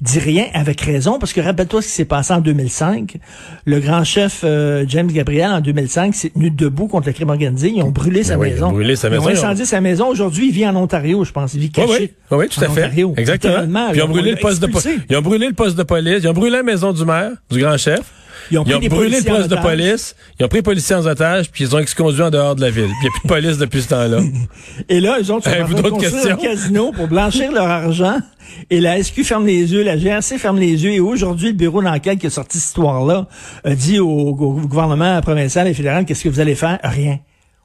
dit 0.00 0.18
rien 0.18 0.46
avec 0.54 0.80
raison 0.80 1.18
parce 1.18 1.32
que 1.32 1.40
rappelle-toi 1.40 1.82
ce 1.82 1.86
qui 1.88 1.92
s'est 1.92 2.04
passé 2.04 2.32
en 2.32 2.40
2005. 2.40 3.16
Le 3.64 3.80
grand 3.80 4.04
chef 4.04 4.42
euh, 4.44 4.84
James 4.88 5.06
Gabriel 5.10 5.50
en 5.50 5.60
2005 5.60 6.14
s'est 6.14 6.30
tenu 6.30 6.50
debout 6.50 6.88
contre 6.88 7.06
le 7.08 7.12
crime 7.12 7.30
organisé. 7.30 7.70
Ils 7.74 7.82
ont 7.82 7.90
brûlé 7.90 8.22
sa 8.24 8.34
Ben 8.36 8.40
oui, 8.42 8.48
ils 8.48 8.52
maison. 8.54 8.66
ont 8.68 8.72
brûlé 8.72 8.96
sa 8.96 9.08
Ils 9.08 9.18
ont 9.18 9.24
maison. 9.24 9.44
incendié 9.44 9.64
sa 9.64 9.80
maison. 9.80 10.08
Aujourd'hui, 10.08 10.48
il 10.48 10.52
vit 10.52 10.66
en 10.66 10.76
Ontario, 10.76 11.24
je 11.24 11.32
pense. 11.32 11.54
Il 11.54 11.60
vit 11.60 11.70
caché. 11.70 11.88
oui, 11.90 12.10
oui, 12.30 12.38
oui, 12.38 12.48
tout 12.48 12.60
à 12.60 12.68
fait. 12.68 12.80
Ontario. 12.84 13.14
Exactement. 13.16 13.88
Puis 13.90 13.98
ils 13.98 14.02
ont 14.02 14.08
brûlé 14.08 14.30
on 14.32 14.34
le 14.36 14.40
poste 14.40 14.62
de 14.62 14.66
police. 14.66 14.88
Ils 15.10 15.16
ont 15.16 15.22
brûlé 15.22 15.46
le 15.48 15.54
poste 15.54 15.76
de 15.78 15.82
police. 15.82 16.20
Ils 16.22 16.28
ont 16.28 16.32
brûlé 16.32 16.56
la 16.56 16.62
maison 16.62 16.92
du 16.92 17.04
maire, 17.04 17.30
du 17.50 17.60
grand 17.60 17.76
chef. 17.76 18.00
Ils 18.50 18.58
ont, 18.58 18.64
Ils 18.64 18.66
pris 18.66 18.74
ont 18.74 18.78
des 18.80 18.88
brûlé 18.88 19.20
le 19.20 19.24
poste 19.24 19.48
de 19.48 19.56
police. 19.56 20.16
Ils 20.38 20.44
ont 20.44 20.48
pris 20.48 20.58
les 20.58 20.62
policiers 20.62 20.96
en 20.96 21.06
otage, 21.06 21.50
puis 21.50 21.64
ils 21.64 21.76
ont 21.76 21.84
conduit 21.96 22.22
en 22.22 22.30
dehors 22.30 22.56
de 22.56 22.60
la 22.60 22.70
ville. 22.70 22.84
Puis 22.84 22.94
il 23.00 23.02
n'y 23.02 23.08
a 23.08 23.10
plus 23.10 23.22
de 23.22 23.28
police 23.28 23.58
depuis 23.58 23.82
ce 23.82 23.88
temps-là. 23.88 24.20
Et 24.88 25.00
là, 25.00 25.18
train 25.22 25.68
de 25.68 25.74
d'autres 25.74 25.90
construire 25.90 26.34
un 26.34 26.36
casino 26.36 26.92
pour 26.92 27.08
blanchir 27.08 27.52
leur 27.52 27.66
argent. 27.66 28.18
Et 28.70 28.80
la 28.80 29.02
SQ 29.02 29.22
ferme 29.24 29.46
les 29.46 29.72
yeux, 29.72 29.82
la 29.82 29.96
GRC 29.96 30.38
ferme 30.38 30.58
les 30.58 30.84
yeux. 30.84 30.92
Et 30.92 31.00
aujourd'hui, 31.00 31.48
le 31.48 31.54
bureau 31.54 31.82
d'enquête 31.82 32.18
qui 32.18 32.26
a 32.26 32.30
sorti 32.30 32.58
cette 32.58 32.68
histoire-là 32.68 33.26
a 33.64 33.74
dit 33.74 33.98
au, 33.98 34.08
au 34.08 34.34
gouvernement 34.34 35.20
provincial 35.20 35.66
et 35.68 35.74
fédéral, 35.74 36.04
qu'est-ce 36.04 36.24
que 36.24 36.28
vous 36.28 36.40
allez 36.40 36.54
faire? 36.54 36.78
Rien. 36.82 37.18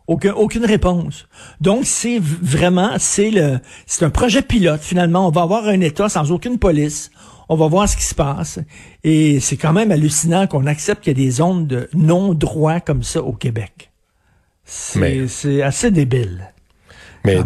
Aucun, 0.07 0.31
aucune 0.34 0.63
réponse. 0.63 1.27
Donc, 1.60 1.81
c'est 1.84 2.19
vraiment, 2.22 2.91
c'est 2.98 3.29
le, 3.29 3.60
c'est 3.86 4.05
un 4.05 4.10
projet 4.10 4.41
pilote. 4.41 4.79
Finalement, 4.81 5.27
on 5.27 5.31
va 5.31 5.41
avoir 5.41 5.67
un 5.67 5.81
État 5.81 6.07
sans 6.07 6.31
aucune 6.31 6.57
police. 6.57 7.12
On 7.50 7.56
va 7.56 7.68
voir 7.68 7.88
ce 7.88 7.96
qui 7.96 8.04
se 8.04 8.16
passe. 8.16 8.60
Et 9.04 9.39
c'est 9.39 9.58
quand 9.58 9.74
même 9.74 9.92
hallucinant 9.92 10.48
qu'on 10.48 10.66
accepte 10.66 11.04
qu'il 11.04 11.18
y 11.18 11.22
a 11.22 11.25
des 11.25 11.32
zones 11.32 11.68
de 11.68 11.89
non-droit 11.94 12.80
comme 12.80 13.04
ça 13.04 13.22
au 13.22 13.34
Québec. 13.34 13.92
C'est, 14.66 15.00
Mais- 15.00 15.27
c'est 15.27 15.62
assez 15.62 15.92
débile. 15.92 16.51
Mais 17.25 17.38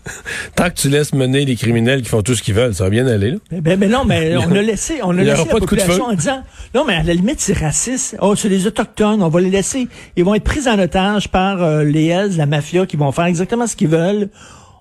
tant, 0.54 0.68
que 0.68 0.74
tu 0.74 0.88
laisses 0.90 1.14
mener 1.14 1.44
les 1.44 1.56
criminels 1.56 2.02
qui 2.02 2.08
font 2.08 2.22
tout 2.22 2.34
ce 2.34 2.42
qu'ils 2.42 2.54
veulent, 2.54 2.74
ça 2.74 2.84
va 2.84 2.90
bien 2.90 3.06
aller. 3.06 3.32
Là. 3.32 3.38
Ben, 3.60 3.78
ben, 3.78 3.90
non, 3.90 4.04
mais 4.04 4.36
on 4.46 4.50
a 4.52 4.60
laissé, 4.60 5.00
on 5.02 5.16
a 5.16 5.22
laissé 5.22 5.44
la 5.44 5.58
population 5.58 6.04
en 6.04 6.12
disant, 6.12 6.42
non, 6.74 6.84
mais 6.86 6.94
à 6.94 7.02
la 7.02 7.14
limite, 7.14 7.40
c'est 7.40 7.56
raciste. 7.56 8.16
Oh, 8.20 8.34
c'est 8.36 8.50
les 8.50 8.66
Autochtones, 8.66 9.22
on 9.22 9.28
va 9.28 9.40
les 9.40 9.50
laisser. 9.50 9.88
Ils 10.16 10.24
vont 10.24 10.34
être 10.34 10.44
pris 10.44 10.68
en 10.68 10.78
otage 10.78 11.28
par 11.28 11.62
euh, 11.62 11.82
les 11.82 12.08
Hells, 12.08 12.36
la 12.36 12.46
mafia, 12.46 12.84
qui 12.84 12.96
vont 12.96 13.10
faire 13.12 13.24
exactement 13.24 13.66
ce 13.66 13.74
qu'ils 13.74 13.88
veulent. 13.88 14.28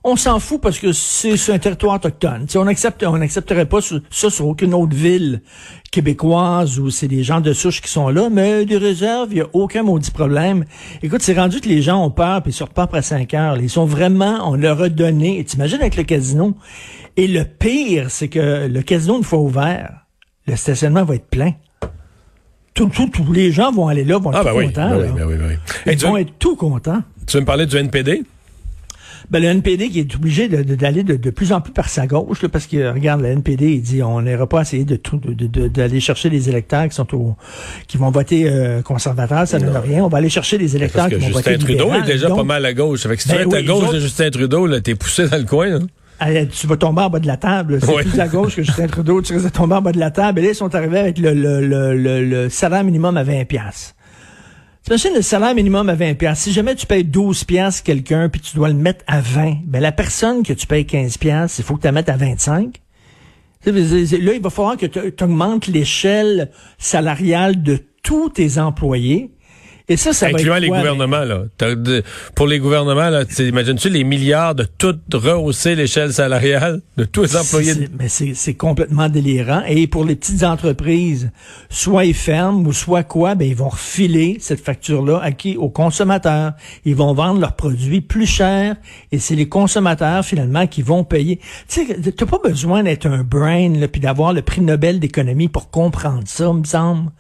On 0.04 0.16
s'en 0.16 0.40
fout 0.40 0.60
parce 0.60 0.80
que 0.80 0.94
c'est 0.94 1.52
un 1.54 1.60
territoire 1.60 1.96
autochtone. 1.96 2.48
On 2.56 2.66
accepte, 2.66 3.04
on 3.04 3.18
n'accepterait 3.20 3.68
pas 3.68 3.82
ça 3.82 4.30
sur 4.32 4.48
aucune 4.48 4.74
autre 4.74 4.96
ville 4.96 5.42
québécoise 5.92 6.80
où 6.80 6.90
c'est 6.90 7.08
des 7.08 7.22
gens 7.24 7.40
de 7.40 7.54
souche 7.54 7.82
qui 7.82 7.90
sont 7.92 8.10
là, 8.10 8.30
mais 8.32 8.66
des 8.66 8.78
réserves, 8.78 9.28
il 9.30 9.36
n'y 9.36 9.42
a 9.42 9.48
aucun 9.54 9.84
maudit 9.84 10.10
problème. 10.10 10.66
Écoute, 11.04 11.22
c'est 11.22 11.38
rendu 11.38 11.62
que 11.62 11.70
les 11.70 11.84
gens 11.84 12.04
ont 12.04 12.10
peur 12.10 12.42
puis 12.42 12.52
ils 12.52 12.56
sortent 12.56 12.74
pas 12.74 12.84
après 12.84 13.04
5 13.04 13.32
heures. 13.36 13.58
Ils 13.62 13.70
sont 13.70 13.86
vraiment, 13.86 14.50
on 14.50 14.56
leur 14.56 14.82
a 14.82 14.90
donné. 14.90 15.38
Et 15.38 15.44
t'imagines 15.46 15.80
avec 15.82 15.96
le 15.96 16.04
casino. 16.04 16.56
Et 17.16 17.28
le 17.28 17.44
pire, 17.44 18.10
c'est 18.10 18.28
que 18.30 18.68
le 18.68 18.82
casino, 18.82 19.18
une 19.20 19.24
fois 19.24 19.40
ouvert, 19.40 20.08
le 20.48 20.56
stationnement 20.56 21.04
va 21.04 21.14
être 21.16 21.28
plein. 21.30 21.52
Tout, 22.74 22.88
tout- 22.88 23.10
tous 23.10 23.32
les 23.34 23.52
gens 23.52 23.72
vont 23.72 23.88
aller 23.88 24.04
là, 24.06 24.18
vont 24.18 24.32
être 24.32 24.40
Ah, 24.48 24.50
tout 24.50 24.58
ben 24.58 24.66
contents. 24.68 24.90
ben 24.90 24.98
oui, 24.98 25.08
là. 25.08 25.14
ben 25.14 25.26
oui, 25.28 25.36
ben 25.38 25.48
oui. 25.50 25.92
Hey, 25.92 25.96
Ils 26.00 26.08
vont 26.08 26.18
être 26.18 26.34
tout 26.40 26.56
contents. 26.56 27.04
tu 27.28 27.34
veux 27.38 27.42
me 27.42 27.46
parler 27.46 27.68
du 27.68 27.76
NPD? 27.78 28.24
Ben, 29.30 29.42
le 29.42 29.50
NPD 29.50 29.90
qui 29.90 30.00
est 30.00 30.16
obligé 30.16 30.48
de- 30.48 30.64
d'aller 30.76 31.04
de, 31.04 31.16
de, 31.16 31.30
plus 31.30 31.54
en 31.54 31.62
plus 31.62 31.72
par 31.72 31.90
sa 31.90 32.08
gauche, 32.08 32.42
là, 32.42 32.50
parce 32.50 32.66
que 32.66 32.92
regarde, 32.92 33.22
le 33.22 33.28
NPD, 33.28 33.74
il 33.74 33.82
dit 33.82 34.02
on 34.04 34.22
n'ira 34.22 34.48
pas 34.48 34.62
essayer 34.62 34.84
de 34.86 34.96
tout 34.96 35.18
de- 35.18 35.68
d'aller 35.68 36.00
chercher 36.00 36.30
des 36.30 36.50
électeurs 36.50 36.88
qui 36.90 36.96
sont 36.96 37.14
au 37.16 37.36
qui 37.88 37.98
vont 37.98 38.10
voter 38.12 38.50
euh, 38.50 38.82
conservateur, 38.82 39.48
ça 39.48 39.60
ne 39.60 39.66
donne 39.66 39.78
rien. 39.78 40.04
On 40.04 40.08
va 40.08 40.18
aller 40.18 40.30
chercher 40.30 40.58
des 40.58 40.76
électeurs 40.76 41.04
Parce 41.10 41.14
que 41.14 41.20
qui 41.20 41.22
vont 41.22 41.28
Justin 41.38 41.52
voter 41.52 41.64
Trudeau 41.66 41.84
libéral. 41.86 42.10
est 42.10 42.14
déjà 42.14 42.28
Donc, 42.28 42.38
pas 42.38 42.44
mal 42.44 42.66
à 42.66 42.74
gauche. 42.74 43.02
Fait 43.08 43.16
que 43.16 43.22
si 43.22 43.30
tu 43.30 43.36
Ben 43.36 43.42
veux 43.42 43.48
être 43.48 43.54
à 43.56 43.60
oui, 43.60 43.66
gauche 43.66 43.90
les 43.92 43.96
de 43.96 44.00
Justin 44.00 44.30
Trudeau, 44.30 44.66
là, 44.66 44.82
t'es 44.82 44.96
poussé 44.96 45.28
dans 45.28 45.38
le 45.38 45.44
coin. 45.46 45.68
Là. 45.70 45.80
Tu 46.52 46.68
vas 46.68 46.78
tomber 46.78 47.02
en 47.02 47.10
bas 47.10 47.20
de 47.20 47.26
la 47.28 47.38
table. 47.38 47.80
C'est 47.82 47.96
Oui. 47.96 48.04
plus 48.04 48.20
à 48.20 48.28
gauche 48.28 48.56
que 48.56 48.62
Justin 48.64 48.86
Trudeau. 48.88 49.22
Tu 49.22 49.34
risques 49.34 49.46
de 49.46 49.50
tomber 49.52 49.76
en 49.76 49.82
bas 49.82 49.92
de 49.92 50.00
la 50.00 50.12
table. 50.12 50.40
Et 50.40 50.44
là, 50.44 50.50
ils 50.50 50.56
sont 50.56 50.74
arrivés 50.76 51.00
avec 51.00 51.18
le, 51.18 51.34
le, 51.34 51.66
le, 51.66 51.96
le, 51.96 52.24
le 52.24 52.50
salaire 52.50 52.84
minimum 52.84 53.18
à 53.18 53.24
20 53.24 53.46
piastres. 53.46 53.96
T'imagines 54.84 55.14
le 55.14 55.22
salaire 55.22 55.54
minimum 55.54 55.90
à 55.90 55.96
20 55.96 56.16
piastres. 56.16 56.46
Si 56.46 56.52
jamais 56.52 56.74
tu 56.76 56.88
payes 56.88 57.04
12 57.04 57.44
piastres 57.44 57.84
quelqu'un 57.84 58.30
puis 58.30 58.42
tu 58.42 58.56
dois 58.56 58.68
le 58.70 58.74
mettre 58.74 59.04
à 59.08 59.22
20, 59.22 59.60
ben 59.66 59.80
la 59.82 59.92
personne 59.92 60.42
que 60.44 60.54
tu 60.54 60.66
payes 60.66 60.86
15 60.86 61.18
piastres, 61.18 61.60
il 61.60 61.64
faut 61.66 61.76
que 61.76 61.82
tu 61.82 61.86
la 61.88 61.92
mettes 61.92 62.10
à 62.10 62.18
25. 62.18 62.82
Tu 63.64 63.72
sais, 63.72 63.88
c'est- 63.88 64.06
c'est- 64.08 64.18
Là, 64.18 64.34
il 64.34 64.42
va 64.42 64.50
falloir 64.50 64.78
que 64.78 64.88
tu 64.88 65.24
augmentes 65.24 65.68
l'échelle 65.68 66.50
salariale 66.80 67.62
de 67.62 67.78
tous 68.02 68.30
tes 68.30 68.58
employés. 68.58 69.30
Et 69.92 69.98
ça, 69.98 70.14
ça 70.14 70.28
va 70.28 70.38
Incluant 70.38 70.56
être 70.56 70.62
les 70.62 70.68
quoi, 70.70 70.78
gouvernements, 70.78 71.26
là? 71.26 71.44
De- 71.60 72.02
pour 72.34 72.48
les 72.48 72.60
gouvernements, 72.60 73.10
là, 73.10 73.24
imagines-tu 73.38 73.90
les 73.90 74.06
milliards 74.06 74.56
de 74.56 74.64
tout 74.64 74.98
rehausser 75.14 75.76
l'échelle 75.76 76.14
salariale 76.14 76.82
de 76.96 77.04
tous 77.04 77.24
les 77.24 77.36
employés? 77.36 77.90
Mais 78.00 78.08
c'est 78.08 78.34
c'est 78.34 78.54
complètement 78.54 79.10
délirant. 79.10 79.64
Et 79.68 79.88
pour 79.88 80.06
les 80.06 80.16
petites 80.16 80.44
entreprises, 80.44 81.30
soit 81.70 82.06
ils 82.06 82.14
ferment 82.14 82.66
ou 82.66 82.72
soit 82.72 83.04
quoi, 83.04 83.36
ben 83.36 83.46
ils 83.46 83.56
vont 83.56 83.68
refiler 83.68 84.38
cette 84.40 84.64
facture-là 84.64 85.20
à 85.22 85.32
qui? 85.32 85.58
Aux 85.58 85.70
consommateurs. 85.70 86.54
Ils 86.86 86.96
vont 86.96 87.14
vendre 87.14 87.42
leurs 87.42 87.58
produits 87.58 88.00
plus 88.00 88.26
cher 88.26 88.78
et 89.12 89.20
c'est 89.20 89.36
les 89.36 89.50
consommateurs 89.50 90.24
finalement 90.24 90.68
qui 90.68 90.84
vont 90.84 91.04
payer. 91.04 91.42
Tu 91.68 91.86
sais, 91.86 92.12
t'as 92.12 92.26
pas 92.26 92.40
besoin 92.42 92.84
d'être 92.84 93.08
un 93.08 93.24
brain 93.24 93.74
là, 93.78 93.90
puis 93.90 94.00
d'avoir 94.00 94.32
le 94.32 94.42
prix 94.42 94.62
Nobel 94.62 95.02
d'économie 95.02 95.50
pour 95.50 95.70
comprendre 95.70 96.24
ça, 96.28 96.54
me 96.54 96.64
semble. 96.64 97.12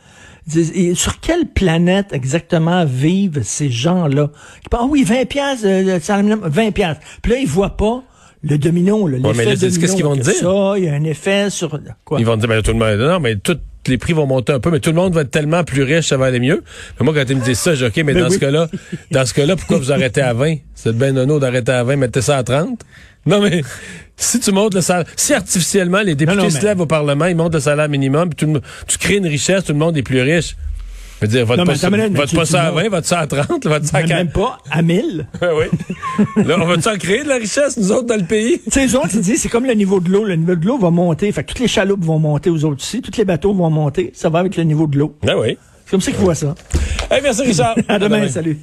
Et 0.76 0.96
sur 0.96 1.20
quelle 1.20 1.46
planète 1.48 2.14
exactement 2.14 2.84
vivent 2.86 3.42
ces 3.44 3.70
gens-là? 3.70 4.32
Ah 4.72 4.86
oui, 4.90 5.04
20 5.04 5.26
piastres, 5.26 5.66
euh, 5.68 5.96
le 5.96 6.00
salaire 6.00 6.24
minimum, 6.24 6.50
20 6.50 6.72
piastres. 6.72 7.02
Puis 7.22 7.32
là, 7.34 7.38
ils 7.40 7.48
voient 7.48 7.78
pas 7.78 8.04
le 8.44 8.58
domino, 8.58 9.08
là, 9.08 9.18
mais 9.22 9.46
là, 9.46 9.56
domino. 9.56 9.80
qu'est-ce 9.80 9.96
qu'ils 9.96 10.04
vont 10.04 10.16
dire? 10.16 10.34
Ça, 10.34 10.74
il 10.78 10.86
y 10.86 10.90
a 10.90 10.94
un 10.94 11.04
effet 11.04 11.50
sur 11.52 11.80
quoi? 12.04 12.20
Ils 12.20 12.26
vont 12.26 12.38
dire, 12.38 12.50
ben, 12.50 12.62
tout 12.64 12.72
le 12.72 12.80
monde, 12.80 13.00
non, 13.00 13.20
mais 13.20 13.36
tous 13.36 13.60
les 13.88 14.00
prix 14.00 14.14
vont 14.14 14.26
monter 14.26 14.54
un 14.54 14.60
peu, 14.60 14.72
mais 14.72 14.80
tout 14.80 14.90
le 14.90 14.96
monde 14.96 15.14
va 15.14 15.22
être 15.22 15.32
tellement 15.32 15.64
plus 15.64 15.84
riche, 15.84 16.08
ça 16.08 16.18
va 16.18 16.26
aller 16.26 16.40
mieux. 16.40 16.64
Mais 17.00 17.04
moi, 17.06 17.14
quand 17.14 17.30
ils 17.30 17.38
me 17.38 17.44
disent 17.44 17.60
ça, 17.60 17.76
je 17.76 17.86
dis, 17.86 18.00
OK, 18.00 18.06
mais 18.06 18.14
Ben 18.14 18.24
dans 18.24 18.30
oui. 18.30 18.34
ce 18.36 18.40
cas-là, 18.40 18.68
dans 19.12 19.26
ce 19.26 19.34
cas-là, 19.36 19.56
pourquoi 19.56 19.78
vous 19.78 19.92
arrêtez 19.92 20.22
à 20.22 20.34
20? 20.34 20.56
C'est 20.74 20.96
bien 20.98 21.12
nono 21.12 21.40
d'arrêter 21.40 21.72
à 21.72 21.84
20, 21.84 21.96
mettez 21.98 22.22
ça 22.22 22.38
à 22.38 22.44
30. 22.44 22.80
Non, 23.26 23.42
mais 23.42 23.62
si 24.18 24.40
tu 24.40 24.52
montes 24.52 24.74
le 24.74 24.82
salaire, 24.82 25.06
si 25.16 25.34
artificiellement 25.34 26.00
les 26.02 26.16
députés 26.16 26.38
Non, 26.38 26.44
non, 26.44 26.50
se 26.50 26.56
mais- 26.58 26.64
lèvent 26.64 26.82
au 26.82 26.86
Parlement, 26.88 27.26
ils 27.26 27.36
montent 27.36 27.54
le 27.54 27.60
salaire 27.60 27.88
minimum, 27.90 28.30
puis 28.30 28.36
tout 28.36 28.46
le 28.46 28.52
monde- 28.54 28.64
tu 28.88 28.98
crées 28.98 29.18
une 29.18 29.28
richesse, 29.28 29.64
tout 29.66 29.74
le 29.74 29.80
monde 29.80 29.96
est 29.98 30.04
plus 30.04 30.22
riche. 30.22 30.56
Je 31.22 31.28
veux 31.28 31.32
dire, 31.34 31.46
vote 31.46 31.58
Non, 31.60 31.66
mais 31.66 31.74
pas, 31.74 31.78
attends 31.86 31.88
une 31.96 32.02
minute, 32.02 32.12
vote 32.14 32.22
Mathieu, 32.34 32.38
pas 32.40 32.46
ça 32.48 32.62
à 32.64 32.70
tu 32.70 32.74
montes- 32.74 32.84
20, 32.84 32.90
vote 32.90 33.06
ça 33.06 33.20
à 33.20 33.28
30, 33.28 33.68
vote 33.68 33.84
ça 33.86 33.98
à 33.98 34.02
Mais 34.02 34.08
4. 34.08 34.18
même 34.18 34.32
pas 34.32 34.58
à 34.72 34.82
1000. 34.82 35.28
oui. 35.44 36.46
Là, 36.46 36.58
on 36.60 36.66
va-tu 36.66 36.88
en 36.90 36.98
créer 36.98 37.22
de 37.24 37.30
la 37.30 37.36
richesse, 37.36 37.78
nous 37.78 37.92
autres, 37.92 38.08
dans 38.08 38.16
le 38.18 38.26
pays? 38.26 38.60
Tu 38.66 38.72
sais, 38.72 38.88
les 38.88 38.96
autres, 38.96 39.10
ils 39.14 39.22
disent, 39.22 39.40
c'est 39.40 39.50
comme 39.50 39.66
le 39.66 39.74
niveau 39.74 40.00
de 40.00 40.10
l'eau. 40.10 40.24
Le 40.26 40.36
niveau 40.36 40.56
de 40.56 40.66
l'eau 40.66 40.80
va 40.80 40.90
monter. 40.90 41.32
Fait 41.32 41.44
que 41.44 41.50
toutes 41.50 41.60
les 41.60 41.68
chaloupes 41.68 42.04
vont 42.04 42.18
monter 42.18 42.50
aux 42.50 42.66
autres 42.66 42.84
ici. 42.84 43.04
Tous 43.04 43.16
les 43.20 43.26
bateaux 43.26 43.54
vont 43.54 43.70
monter. 43.70 44.10
Ça 44.16 44.30
va 44.30 44.40
avec 44.40 44.58
le 44.58 44.64
niveau 44.64 44.88
de 44.88 44.98
l'eau. 44.98 45.16
Ah 45.28 45.38
oui. 45.38 45.60
C'est 45.86 45.92
comme 45.92 46.02
ça 46.02 46.10
qu'ils 46.12 46.22
voient 46.22 46.34
ça. 46.34 46.56
Hey, 47.12 47.20
merci, 47.22 47.44
Richard. 47.44 47.76
À 47.88 48.00
demain, 48.00 48.28
salut. 48.28 48.58